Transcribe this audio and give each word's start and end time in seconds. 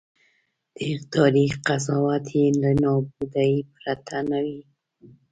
د 0.77 0.79
تاریخ 1.15 1.53
قضاوت 1.67 2.25
یې 2.39 2.45
له 2.61 2.71
نابودۍ 2.81 3.53
پرته 3.75 4.17
نه 4.29 4.39
وي. 4.45 4.61